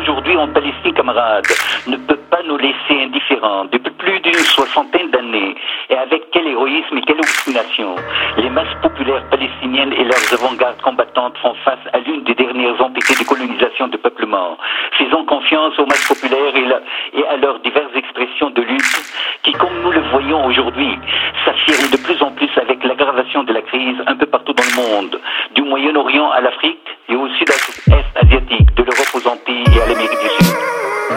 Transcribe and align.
aujourd'hui 0.00 0.36
en 0.36 0.48
Palestine, 0.48 0.94
camarades, 0.94 1.46
ne 1.86 1.96
peut 1.96 2.18
pas 2.30 2.42
nous 2.46 2.56
laisser 2.56 3.02
indifférents. 3.04 3.66
Depuis 3.66 3.92
plus 3.92 4.20
d'une 4.20 4.34
soixantaine 4.34 5.10
d'années, 5.10 5.54
et 5.90 5.96
avec 5.96 6.22
quel 6.32 6.46
héroïsme 6.46 6.96
et 6.96 7.02
quelle 7.02 7.18
obstination, 7.18 7.96
les 8.38 8.48
masses 8.48 8.74
populaires 8.82 9.24
palestiniennes 9.30 9.92
et 9.92 10.04
leurs 10.04 10.32
avant-gardes 10.32 10.80
combattantes 10.80 11.36
font 11.38 11.54
face 11.64 11.84
à 11.92 11.98
l'une 11.98 12.24
des 12.24 12.34
dernières 12.34 12.80
entités 12.80 13.22
de 13.22 13.28
colonisation 13.28 13.88
de 13.88 13.96
peuplement. 13.98 14.56
Faisons 14.98 15.24
confiance 15.26 15.78
aux 15.78 15.86
masses 15.86 16.08
populaires 16.08 16.54
et, 16.56 17.26
à 17.26 17.36
leurs 17.36 17.60
diverses 17.60 17.94
expressions 17.94 18.50
de 18.50 18.62
lutte 18.62 19.12
qui, 19.42 19.52
comme 19.52 19.82
nous 19.82 19.92
le 19.92 20.00
voyons 20.12 20.46
aujourd'hui, 20.46 20.98
s'affirment 21.44 21.90
de 21.90 21.98
plus 21.98 22.22
en 22.22 22.30
plus 22.30 22.50
avec 22.56 22.82
l'aggravation 22.84 23.42
de 23.42 23.52
la 23.52 23.62
crise 23.62 23.96
un 24.06 24.16
peu 24.16 24.26
partout 24.26 24.54
dans 24.54 24.64
le 24.64 24.76
monde, 24.82 25.20
du 25.54 25.62
Moyen-Orient 25.62 26.30
à 26.30 26.40
l'Afrique 26.40 26.88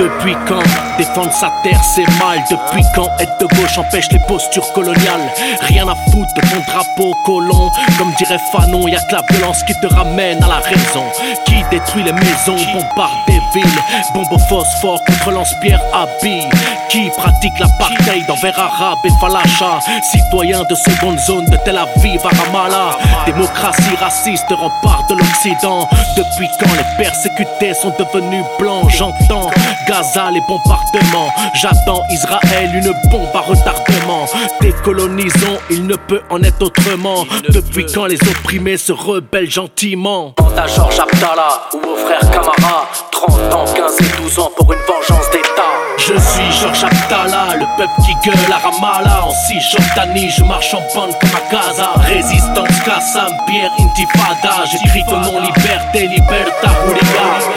Depuis 0.00 0.34
quand 0.48 0.62
défendre 0.96 1.30
sa 1.30 1.52
terre 1.62 1.84
c'est 1.84 2.08
mal? 2.18 2.42
Depuis 2.50 2.82
quand 2.94 3.10
être 3.18 3.36
de 3.38 3.44
gauche 3.54 3.76
empêche 3.76 4.10
les 4.10 4.18
postures 4.20 4.72
coloniales? 4.72 5.30
Rien 5.60 5.86
à 5.86 5.94
foutre 5.94 6.32
de 6.36 6.40
ton 6.40 6.60
drapeau 6.66 7.14
colon 7.26 7.70
Comme 7.98 8.10
dirait 8.16 8.38
Fanon, 8.50 8.88
y 8.88 8.96
a 8.96 9.00
que 9.00 9.12
la 9.12 9.22
violence 9.30 9.62
qui 9.64 9.74
te 9.74 9.92
ramène 9.92 10.42
à 10.42 10.48
la 10.48 10.60
raison. 10.60 11.04
Qui 11.44 11.62
détruit 11.80 12.02
les 12.04 12.12
maisons, 12.12 12.56
bombarde 12.72 13.12
des 13.26 13.40
villes. 13.54 13.80
Bombe 14.14 14.32
au 14.32 14.38
phosphore 14.38 15.02
contre 15.04 15.30
lance-pierre 15.30 15.80
habille 15.92 16.48
Qui 16.88 17.10
pratique 17.16 17.52
l'apartheid 17.58 18.28
envers 18.30 18.58
Arabes 18.58 18.98
et 19.04 19.10
Falacha? 19.20 19.80
Citoyens 20.02 20.62
de 20.68 20.74
seconde 20.74 21.18
zone 21.18 21.44
de 21.46 21.56
Tel 21.64 21.76
Aviv 21.76 22.20
à 22.24 22.28
Ramallah. 22.28 22.98
Démocratie 23.26 23.96
raciste 23.98 24.46
rempart 24.50 25.06
de 25.08 25.14
l'Occident. 25.14 25.88
Depuis 26.16 26.48
quand 26.58 26.72
les 26.74 27.04
persécutés 27.04 27.74
sont 27.74 27.92
devenus 27.98 28.44
blancs? 28.58 28.90
J'entends 28.90 29.50
Gaza, 29.88 30.30
les 30.30 30.42
bombardements. 30.48 31.32
J'attends 31.54 32.02
Israël, 32.10 32.70
une 32.74 32.92
bombe 33.10 33.28
à 33.34 33.40
retardement. 33.40 34.26
Décolonisons, 34.60 35.58
il 35.70 35.86
ne 35.86 35.96
peut 35.96 36.22
en 36.30 36.42
être 36.42 36.62
autrement. 36.62 37.24
Depuis 37.48 37.86
quand 37.86 38.06
les 38.06 38.20
opprimés 38.28 38.76
se 38.76 38.92
rebellent 38.92 39.50
gentiment? 39.50 40.34
À 40.56 40.66
Georges 40.66 40.98
Abdallah 40.98 41.69
ou 41.74 41.78
au 41.78 41.96
frère 41.96 42.20
Camara. 42.30 42.88
30 43.10 43.54
ans, 43.54 43.64
15 43.74 44.00
et 44.00 44.22
12 44.22 44.38
ans 44.38 44.50
pour 44.56 44.72
une 44.72 44.78
vengeance 44.80 45.30
d'État. 45.30 45.50
Je 45.98 46.18
suis 46.18 46.60
Georges 46.60 46.84
Abdallah, 46.84 47.56
le 47.56 47.66
peuple 47.76 47.92
qui 48.04 48.14
gueule 48.24 48.52
à 48.52 48.58
Ramallah. 48.58 49.26
En 49.26 49.30
Cisjordanie, 49.30 50.30
je 50.30 50.42
marche 50.44 50.74
en 50.74 50.82
bande 50.94 51.12
comme 51.20 51.30
à 51.30 51.52
Gaza. 51.52 51.90
Résistance, 51.96 52.80
Kassam, 52.84 53.30
Pierre, 53.46 53.70
Intifada. 53.78 54.64
J'écris 54.70 55.04
ton 55.04 55.20
nom, 55.20 55.40
liberté, 55.40 56.08
liberta, 56.08 56.70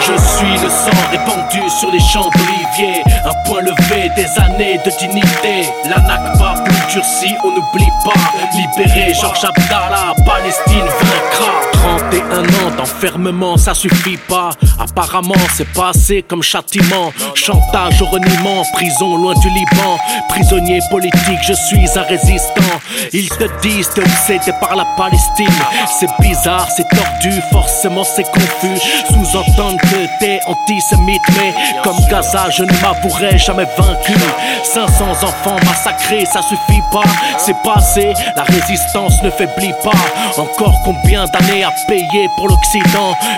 Je 0.00 0.12
suis 0.12 0.62
le 0.62 0.68
sang 0.68 0.98
répandu 1.10 1.68
sur 1.70 1.90
les 1.90 2.00
champs 2.00 2.30
d'olivier. 2.30 3.02
Un 3.24 3.34
point 3.48 3.62
levé 3.62 4.10
des 4.14 4.38
années 4.38 4.78
de 4.84 4.90
dignité. 4.98 5.72
La 5.88 5.98
Nakba 6.00 6.54
plus 6.64 6.94
durcie, 6.94 7.34
on 7.42 7.48
n'oublie 7.48 7.92
pas. 8.04 8.12
Libéré, 8.54 9.14
Georges 9.14 9.44
Abdallah, 9.44 10.14
Palestine 10.24 10.84
vaincra. 10.84 10.84
31 10.84 10.84
ans 10.84 10.93
d'enfermement, 12.76 13.56
ça 13.56 13.74
suffit 13.74 14.18
pas. 14.28 14.50
Apparemment, 14.78 15.34
c'est 15.54 15.72
pas 15.72 15.90
assez 15.90 16.22
comme 16.22 16.42
châtiment. 16.42 17.12
Chantage 17.34 18.02
au 18.02 18.06
reniement, 18.06 18.62
prison 18.72 19.16
loin 19.16 19.34
du 19.34 19.48
Liban. 19.48 19.98
Prisonnier 20.28 20.80
politique, 20.90 21.40
je 21.46 21.52
suis 21.52 21.98
un 21.98 22.02
résistant. 22.02 22.78
Ils 23.12 23.28
te 23.28 23.44
disent 23.62 23.90
t'es 23.94 24.04
par 24.60 24.76
la 24.76 24.84
Palestine. 24.96 25.46
C'est 25.98 26.10
bizarre, 26.20 26.68
c'est 26.76 26.88
tordu, 26.88 27.40
forcément 27.52 28.04
c'est 28.04 28.24
confus. 28.24 28.80
Sous-entendre 29.08 29.80
que 29.80 30.18
t'es 30.20 30.40
antisémite, 30.46 31.22
mais 31.36 31.54
comme 31.82 31.98
Gaza, 32.10 32.50
je 32.50 32.64
ne 32.64 32.72
m'avouerai 32.80 33.38
jamais 33.38 33.66
vaincu. 33.76 34.14
500 34.64 35.10
enfants 35.10 35.56
massacrés, 35.66 36.24
ça 36.26 36.40
suffit 36.42 36.82
pas. 36.92 37.02
C'est 37.38 37.56
passé, 37.62 38.12
la 38.36 38.44
résistance 38.44 39.22
ne 39.22 39.30
faiblit 39.30 39.74
pas. 39.82 40.40
Encore 40.40 40.80
combien 40.84 41.24
d'années 41.26 41.64
à 41.64 41.72
payer 41.88 42.28
pour 42.36 42.48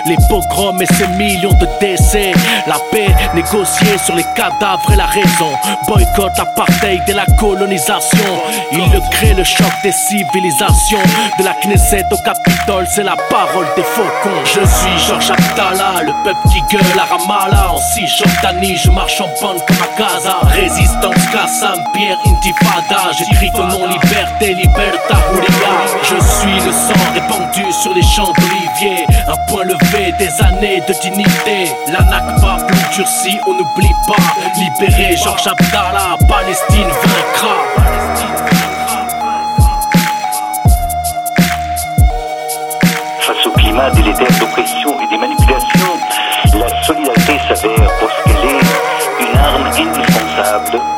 Les 0.05 0.15
pogroms 0.29 0.81
et 0.81 0.85
ces 0.85 1.07
millions 1.07 1.53
de 1.53 1.67
décès. 1.79 2.31
La 2.65 2.77
paix 2.91 3.13
négociée 3.35 3.97
sur 4.03 4.15
les 4.15 4.25
cadavres 4.35 4.91
et 4.91 4.95
la 4.95 5.05
raison. 5.05 5.51
Boycott 5.87 6.37
l'apartheid 6.37 7.01
et 7.07 7.13
la 7.13 7.25
colonisation. 7.37 8.41
Il 8.71 8.89
le 8.91 8.99
crée 9.11 9.33
le 9.33 9.43
choc 9.43 9.71
des 9.83 9.91
civilisations. 9.91 11.03
De 11.37 11.43
la 11.43 11.53
Knesset 11.53 12.05
au 12.11 12.17
Capitole, 12.17 12.87
c'est 12.89 13.03
la 13.03 13.15
parole 13.29 13.67
des 13.75 13.83
faucons. 13.83 14.43
Je 14.43 14.65
suis 14.65 15.07
Georges 15.07 15.31
Abdallah, 15.31 16.01
le 16.03 16.13
peuple 16.23 16.47
qui 16.51 16.61
gueule 16.75 16.99
à 16.99 17.05
Ramallah. 17.05 17.73
En 17.73 17.77
Cisjordanie, 17.77 18.77
je 18.77 18.89
marche 18.89 19.21
en 19.21 19.29
bande 19.41 19.63
comme 19.67 19.77
à 19.77 19.99
Gaza. 19.99 20.39
Résistance, 20.43 21.27
Kassam, 21.31 21.83
Pierre, 21.93 22.17
Intifada. 22.25 23.11
J'écris 23.17 23.51
ton 23.51 23.67
nom, 23.67 23.87
liberté, 23.87 24.26
point 29.47 29.63
levé 29.63 30.13
des 30.19 30.41
années 30.43 30.81
de 30.87 30.93
dignité. 31.01 31.71
La 31.91 32.01
Nakba 32.03 32.57
plus 32.67 32.95
durcie, 32.95 33.37
on 33.47 33.53
n'oublie 33.53 33.95
pas. 34.07 34.59
Libéré, 34.59 35.15
Georges 35.17 35.47
Abdallah, 35.47 36.17
Palestine 36.27 36.87
vaincra. 36.87 37.77
climat 43.57 43.89
délétère 43.91 44.39
d'oppression 44.39 44.99
et 45.01 45.07
des 45.07 45.17
manipulations, 45.17 45.97
la 46.53 46.83
solidarité 46.83 47.39
s'avère 47.47 47.89
pour 47.99 48.09
ce 48.09 48.23
qu'elle 48.23 48.49
est 48.49 49.31
une 49.31 49.37
arme 49.37 49.65
indispensable 49.67 50.96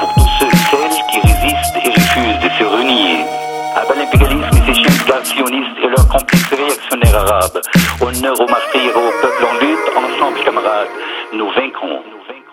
Honneur 8.02 8.40
aux 8.40 8.48
martyrs 8.48 8.96
au 8.96 9.22
peuple 9.22 9.46
en 9.46 9.54
lutte, 9.60 9.80
ensemble 9.96 10.44
camarades, 10.44 10.88
nous 11.34 11.50
vaincrons. 11.52 12.02
Nous 12.10 12.24
vaincrons. 12.28 12.49